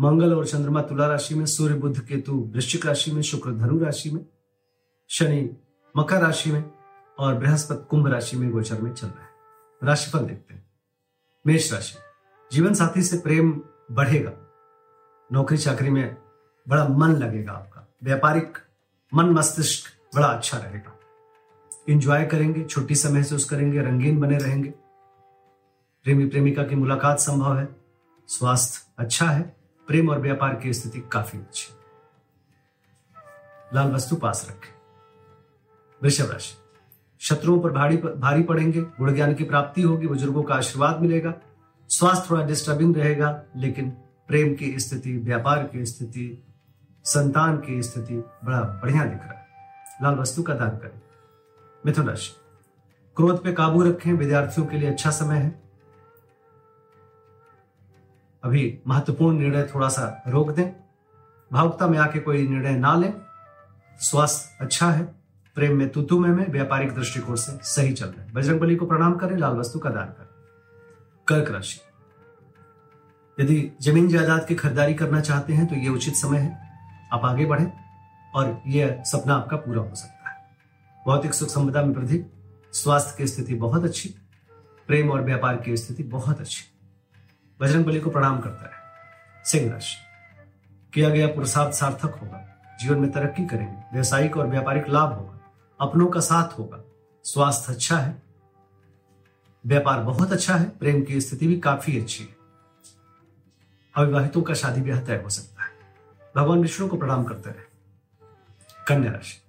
मंगल 0.00 0.34
और 0.34 0.46
चंद्रमा 0.46 0.82
तुला 0.82 1.06
राशि 1.06 1.34
में, 1.34 1.46
सूर्य 1.46 1.74
बुद्ध 1.74 2.00
केतु 2.00 2.32
वृश्चिक 2.32 2.86
राशि 2.86 3.12
में, 3.12 3.22
शुक्र 3.22 3.50
धनु 3.50 3.78
राशि 3.78 4.10
में, 4.10 4.26
शनि 5.08 5.56
मकर 5.96 6.20
राशि 6.20 6.52
में 6.52 6.70
और 7.18 7.34
बृहस्पति 7.34 7.86
कुंभ 7.90 8.06
राशि 8.06 8.36
में 8.36 8.50
गोचर 8.50 8.80
में 8.80 8.94
चल 8.94 9.06
रहा 9.06 9.22
है। 9.22 9.28
राशिफल 9.84 10.18
देखते 10.18 10.54
हैं। 10.54 10.70
मेष 11.46 11.72
राशि। 11.72 11.96
जीवन 12.52 12.74
साथी 12.74 13.02
से 13.02 13.18
प्रेम 13.18 13.62
बढ़ेगा। 13.92 14.32
नौकरी 15.32 15.58
चाकरी 15.58 15.90
में 15.90 16.16
बड़ा 16.68 16.88
मन 16.88 17.08
लगेगा 17.08 17.52
आपका। 17.52 17.94
व्यापारिक 18.04 18.58
मन 19.14 19.24
मस्तिष्क 19.24 19.90
बड़ा 20.14 20.26
अच्छा 20.26 20.58
रहेगा। 20.58 21.00
इंजॉय 21.88 22.24
करेंगे, 22.24 22.64
छुट्टी 22.64 22.94
समय 22.94 23.10
से 23.10 23.18
महसूस 23.18 23.44
करेंगे, 23.44 23.80
रंगीन 23.80 24.20
बने 24.20 24.38
रहेंगे। 24.38 24.68
प्रेमी 26.04 26.26
प्रेमिका 26.26 26.62
की 26.62 26.74
मुलाकात 26.74 27.18
संभव 27.18 27.58
है। 27.58 27.76
स्वास्थ्य 28.26 28.92
अच्छा 28.98 29.26
है। 29.26 29.55
प्रेम 29.86 30.10
और 30.10 30.18
व्यापार 30.18 30.56
की 30.56 30.74
स्थिति 30.74 31.00
काफ़ी 31.12 31.38
अच्छी 31.38 31.72
लाल 33.74 33.92
वस्तु 33.92 34.16
पास 34.16 34.46
रखें। 34.50 34.74
वृषभ 36.02 36.30
राशि। 36.30 36.54
शत्रुओं 37.20 37.60
पर 37.60 37.70
भारी 37.70 37.96
भारी 37.96 38.42
पड़ेंगे, 38.42 38.80
गुण 38.80 39.14
ज्ञान 39.14 39.34
की 39.34 39.44
प्राप्ति 39.44 39.82
होगी, 39.82 40.06
बुज़ुर्गों 40.06 40.42
का 40.42 40.54
आशीर्वाद 40.54 41.00
मिलेगा, 41.00 41.34
स्वास्थ्य 41.88 42.26
थोड़ा 42.30 42.46
डिस्टर्बिंग 42.46 42.96
रहेगा, 42.96 43.42
लेकिन 43.56 43.90
प्रेम 44.28 44.54
की 44.54 44.78
स्थिति, 44.78 45.16
व्यापार 45.16 45.66
की 45.66 45.86
स्थिति, 45.86 46.46
संतान 47.04 47.56
की 47.56 47.82
स्थिति 47.82 48.14
बड़ा 48.16 48.60
बढ़िया 48.60 49.04
दिख 49.04 49.18
रहा 49.18 49.38
है। 49.38 49.46
लाल 50.02 50.14
वस्तु 50.14 50.42
का 50.42 50.54
दान 50.54 50.70
करें। 50.70 51.00
मिथुन 51.86 52.06
राशि। 52.06 52.36
क्रोध 53.16 53.44
पे 53.44 53.52
काबू 53.52 53.82
रखें, 53.82 54.12
विद्यार्थियों 54.12 54.66
के 54.66 54.78
लिए 54.78 54.90
अच्छा 54.90 55.10
समय 55.10 55.38
है। 55.38 55.65
अभी 58.46 58.78
महत्वपूर्ण 58.86 59.38
निर्णय 59.38 59.62
थोड़ा 59.74 59.88
सा 59.88 60.22
रोक 60.28 60.50
दें। 60.50 60.72
भावुकता 61.52 61.86
में 61.86 61.98
आके 61.98 62.18
कोई 62.18 62.48
निर्णय 62.48 62.78
ना 62.78 62.94
लें। 62.94 63.14
स्वास्थ्य 64.00 64.58
अच्छा 64.60 64.90
है। 64.90 65.04
प्रेम 65.54 65.76
में 65.76 65.88
तुतु 65.88 66.20
में, 66.20 66.30
में 66.30 66.50
व्यापारिक 66.50 66.94
दृष्टिकोण 66.94 67.36
से 67.36 67.58
सही 67.62 67.92
चल 67.92 68.06
रहे 68.06 68.32
बजरंग 68.32 68.60
बली 68.60 68.76
को 68.76 68.86
प्रणाम 68.86 69.16
करें 69.16 69.36
लाल 69.36 69.52
वस्तु 69.52 69.78
का 69.78 69.90
दान 69.90 70.04
करें। 70.04 70.28
कर्क 71.26 71.50
राशि। 71.50 71.80
यदि 73.42 73.72
ज़मीन 73.80 74.08
जायदाद 74.08 74.46
की 74.46 74.54
खरीदारी 74.54 74.94
करना 74.94 75.20
चाहते 75.20 75.52
हैं 75.52 75.66
तो 75.66 75.74
ये 75.74 75.88
उचित 75.88 76.14
समय 76.14 76.38
है। 76.38 76.70
आप 77.12 77.24
आगे 77.24 77.46
बढ़ें 77.46 77.72
और 78.34 78.62
यह 78.66 79.02
सपना 79.02 79.34
आपका 79.34 79.56
पूरा 79.56 79.82
हो 79.82 79.94
सकता 79.94 80.30
है। 80.30 80.36
भौतिक 81.06 81.34
सुख 81.34 81.48
संपदा 81.48 81.82
में 81.82 81.94
वृद्धि। 81.94 82.24
स्वास्थ्य 82.72 83.14
की 83.18 83.26
स्थिति 83.26 83.54
बहुत 83.54 83.84
अच्छी। 83.84 84.08
प्रेम 84.86 85.10
और 85.10 85.22
व्यापार 85.22 85.56
की 85.56 85.76
स्थिति 85.76 86.02
बहुत 86.02 86.40
अच्छी। 86.40 86.75
बजरंग 87.60 87.84
बली 87.84 88.00
को 88.00 88.10
प्रणाम 88.10 88.40
करता 88.40 88.62
है। 88.62 88.72
सिंह 89.44 89.72
राशि। 89.72 89.96
किया 90.94 91.10
गया 91.10 91.26
पुरुषार्थ 91.26 91.74
सार्थक 91.74 92.04
होगा। 92.04 92.52
जीवन 92.80 92.98
में 92.98 93.12
तरक्की 93.12 93.46
करेंगे। 93.46 93.82
व्यवसायिक 93.92 94.36
और 94.36 94.46
व्यापारिक 94.46 94.88
लाभ 94.88 95.12
होगा। 95.12 95.40
अपनों 95.80 96.06
का 96.06 96.20
साथ 96.20 96.58
होगा। 96.58 96.80
स्वास्थ्य 97.24 97.72
अच्छा 97.72 97.98
है। 97.98 98.22
व्यापार 99.66 100.02
बहुत 100.02 100.32
अच्छा 100.32 100.54
है। 100.54 100.68
प्रेम 100.68 101.02
की 101.02 101.20
स्थिति 101.20 101.46
भी 101.46 101.60
काफ़ी 101.60 102.00
अच्छी 102.00 102.24
है। 102.24 102.36
अविवाहितों 103.96 104.42
का 104.42 104.54
शादी 104.54 104.80
ब्याह 104.80 105.00
तय 105.00 105.16
हो 105.16 105.28
सकता 105.28 105.62
है। 105.62 105.70
भगवान 106.36 106.58
विष्णु 106.58 106.88
को 106.88 106.96
प्रणाम 106.96 107.24
करते 107.24 107.50
रहे। 107.50 107.64
कन्या 108.88 109.12
राशि। 109.12 109.42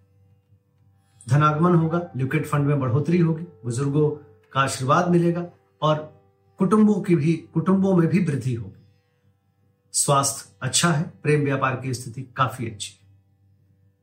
धनागमन 1.29 1.75
होगा। 1.75 2.01
लिक्विड 2.16 2.46
फंड 2.46 2.67
में 2.67 2.79
बढ़ोतरी 2.79 3.17
होगी। 3.17 3.44
बुज़ुर्गों 3.44 4.09
का 4.51 4.62
आशीर्वाद 4.62 5.09
मिलेगा 5.09 5.46
और 5.81 6.16
कुटुंबों 6.57 7.01
की 7.01 7.16
भी, 7.16 7.34
कुटुंबों 7.34 7.97
में 7.97 8.07
भी 8.07 8.25
वृद्धि 8.25 8.53
होगी 8.53 8.88
स्वास्थ्य 9.91 10.57
अच्छा 10.62 10.90
है, 10.90 11.13
प्रेम 11.23 11.44
व्यापार 11.44 11.75
की 11.75 11.94
स्थिति 11.94 12.22
काफ़ी 12.22 12.72
अच्छी 12.72 13.00
है। 13.01 13.07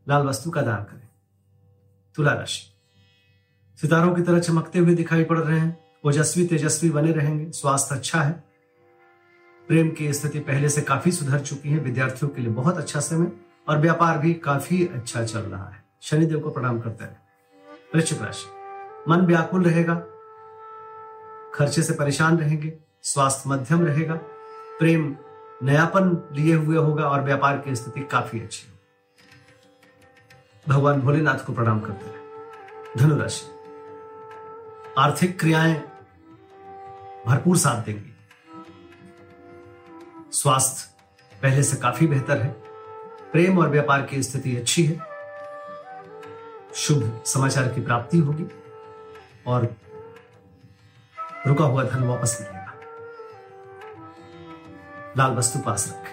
लाल 0.08 0.26
वस्तु 0.26 0.50
का 0.50 0.62
दान 0.62 0.84
करें। 0.84 1.08
तुला 2.14 2.32
राशि। 2.32 2.70
सितारों 3.80 4.14
की 4.14 4.22
तरह 4.22 4.40
चमकते 4.40 4.78
हुए 4.78 4.94
दिखाई 4.94 5.24
पड़ 5.24 5.38
रहे 5.38 5.60
हैं। 5.60 5.84
ओजस्वी, 6.04 6.46
तेजस्वी 6.46 6.90
बने 6.90 7.12
रहेंगे। 7.12 7.50
स्वास्थ्य 7.50 7.94
अच्छा 7.94 8.22
है। 8.22 8.44
प्रेम 9.68 9.90
की 9.90 10.12
स्थिति 10.12 10.40
पहले 10.40 10.68
से 10.68 10.80
काफ़ी 10.80 11.12
सुधर 11.12 11.40
चुकी 11.40 11.68
है। 11.68 11.78
विद्यार्थियों 11.78 12.28
के 12.28 12.42
लिए 12.42 12.50
बहुत 12.50 12.76
अच्छा 12.76 13.00
समय 13.00 13.32
और 13.68 13.78
व्यापार 13.78 14.18
भी 14.18 14.34
काफ़ी 14.34 14.86
अच्छा 14.86 15.24
चल 15.24 15.40
रहा 15.40 15.68
है। 15.68 15.84
शनिदेव 16.02 16.40
को 16.40 16.50
प्रणाम 16.50 16.80
करते 16.80 17.04
रहे 17.04 17.14
वृश्चिक 17.94 18.22
राशि। 18.22 18.46
मन 19.10 19.20
व्याकुल 19.20 19.64
रहेगा। 19.64 20.06
खर्चे 21.54 21.82
से 21.82 21.92
परेशान 21.92 22.38
रहेंगे, 22.38 22.78
स्वास्थ्य 23.02 23.50
मध्यम 23.50 23.86
रहेगा, 23.86 24.14
प्रेम 24.78 25.16
नयापन 25.62 26.28
लिए 26.32 26.54
हुए 26.54 26.76
होगा 26.76 27.04
और 27.04 27.20
व्यापार 27.20 27.58
की 27.58 27.76
स्थिति 27.76 28.00
काफ़ी 28.00 28.40
अच्छी 28.40 28.66
होगी। 28.68 28.74
भगवान 30.68 31.00
भोलेनाथ 31.00 31.44
को 31.46 31.52
प्रणाम 31.52 31.80
करते 31.80 32.06
रहे 32.06 32.14
धनुराशि। 32.96 33.46
आर्थिक 34.98 35.40
क्रियाएँ 35.40 35.74
भरपूर 37.26 37.56
साथ 37.56 37.82
देंगी। 37.82 38.16
स्वास्थ्य 40.32 40.94
पहले 41.42 41.62
से 41.62 41.76
काफ़ी 41.76 42.06
बेहतर 42.06 42.38
है। 42.38 42.50
प्रेम 43.32 43.58
और 43.58 43.68
व्यापार 43.68 44.02
की 44.02 44.22
स्थिति 44.22 44.56
अच्छी 44.56 44.84
है। 44.84 45.00
शुभ 46.74 47.22
समाचार 47.26 47.68
की 47.68 47.80
प्राप्ति 47.80 48.18
होगी 48.18 48.44
और 49.46 49.76
रुका 51.46 51.64
हुआ 51.64 51.84
धन 51.84 52.02
वापस 52.02 52.38
मिलेगा। 52.40 52.72
लाल 55.16 55.32
वस्तु 55.32 55.58
पास 55.58 55.88
रख। 55.88 56.10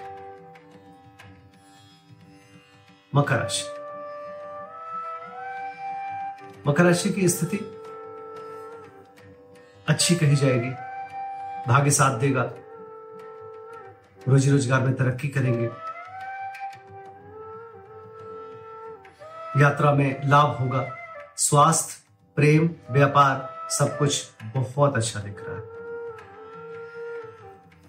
मकर 3.15 3.35
राशि। 3.35 3.65
मकर 6.67 6.83
राशि 6.83 7.09
की 7.09 7.29
स्थिति 7.29 7.57
अच्छी 9.87 10.15
कही 10.15 10.35
जाएगी। 10.35 10.69
भाग्य 11.67 11.91
साथ 11.91 12.19
देगा। 12.19 12.43
रोजी 14.27 14.51
रोज़गार 14.51 14.81
में 14.81 14.93
तरक्की 14.93 15.27
करेंगे। 15.27 15.65
यात्रा 19.61 19.91
में 19.91 20.21
लाभ 20.25 20.55
होगा। 20.55 20.95
स्वास्थ्य, 21.37 22.03
प्रेम, 22.35 22.69
व्यापार 22.89 23.50
सब 23.71 23.97
कुछ 23.97 24.31
बहुत 24.55 24.95
अच्छा 24.95 25.19
दिख 25.19 25.35
रहा 25.47 25.55
है। 25.55 25.61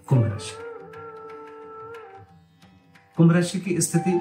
कुंभ 0.09 0.33
राशि। 0.33 0.57
कुंभ 3.17 3.33
राशि 3.33 3.61
की 3.61 3.81
स्थिति, 3.81 4.21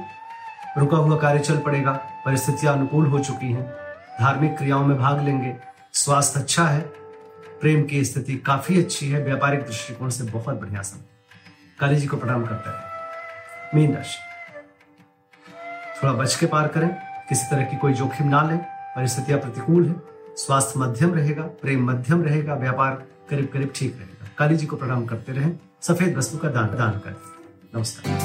रुका 0.77 0.97
हुआ 0.97 1.17
कार्य 1.17 1.39
चल 1.39 1.57
पड़ेगा, 1.57 1.91
परिस्थितियाँ 2.25 2.73
अनुकूल 2.73 3.05
हो 3.05 3.19
चुकी 3.19 3.51
हैं, 3.51 3.67
धार्मिक 4.19 4.57
क्रियाओं 4.57 4.85
में 4.85 4.97
भाग 4.97 5.21
लेंगे, 5.21 5.55
स्वास्थ्य 5.93 6.39
अच्छा 6.39 6.65
है, 6.65 6.81
प्रेम 7.61 7.83
की 7.83 8.05
स्थिति 8.05 8.35
काफ़ी 8.35 8.83
अच्छी 8.83 9.09
है, 9.09 9.23
व्यापारिक 9.23 9.61
दृष्टिकोण 9.61 10.09
से 10.09 10.23
बहुत 10.23 10.61
बढ़िया 10.61 10.81
समय 10.81 11.03
काली 11.79 11.95
जी 11.95 12.07
को 12.07 12.17
प्रणाम 12.17 12.45
करता 12.45 12.71
है। 12.71 13.75
मीन 13.75 13.95
राशि। 13.95 14.19
थोड़ा 16.03 16.13
बच 16.13 16.35
के 16.35 16.45
पार 16.45 16.67
करें, 16.67 16.89
किसी 17.29 17.47
तरह 17.51 17.63
की 17.63 17.77
कोई 17.77 17.93
जोखिम 17.93 18.27
ना 18.27 18.41
लें, 18.41 18.57
परिस्थितियाँ 18.95 19.39
प्रतिकूल 19.39 19.87
है। 19.87 20.10
स्वास्थ्य 20.37 20.79
मध्यम 20.79 21.13
रहेगा 21.13 21.43
प्रेम 21.61 21.89
मध्यम 21.89 22.23
रहेगा 22.23 22.55
व्यापार 22.55 22.93
करीब 23.29 23.49
करीब 23.53 23.71
ठीक 23.75 23.95
रहेगा। 23.97 24.29
काली 24.37 24.57
जी 24.57 24.65
को 24.65 24.75
प्रणाम 24.75 25.05
करते 25.05 25.31
रहें 25.31 25.51
सफ़ेद 25.81 26.17
वस्तु 26.17 26.37
का 26.37 26.49
दान 26.49 26.67
दान 26.77 26.99
करें। 27.05 27.15
नमस्कार। 27.75 28.19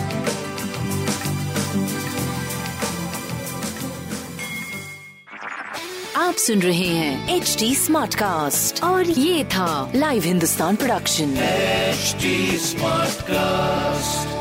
आप 6.17 6.35
सुन 6.35 6.63
रहे 6.63 6.87
हैं 6.87 7.37
एच 7.37 7.57
डी 7.59 7.75
स्मार्ट 7.75 8.15
कास्ट 8.15 8.83
और 8.85 9.11
ये 9.11 9.45
था 9.45 9.93
live 9.95 10.23
Hindustan 10.23 10.77
production 10.77 11.37
H 11.37 12.17
smart 12.61 13.17
Smartcast. 13.17 14.36